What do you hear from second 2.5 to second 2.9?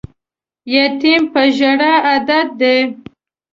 دی